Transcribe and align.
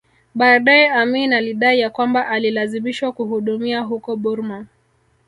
Baadae 0.35 0.89
Amin 0.89 1.33
alidai 1.33 1.79
ya 1.79 1.89
kwamba 1.89 2.27
alilazimishwa 2.27 3.11
kuhudumia 3.11 3.79
huko 3.81 4.15
Burma 4.15 4.65